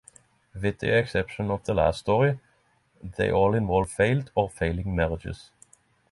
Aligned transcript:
With 0.59 0.79
the 0.79 0.97
exception 0.97 1.51
of 1.51 1.63
the 1.63 1.75
last 1.75 1.99
story, 1.99 2.39
they 3.03 3.29
all 3.31 3.53
involve 3.53 3.91
failed 3.91 4.31
or 4.33 4.49
failing 4.49 4.95
marriages. 4.95 5.51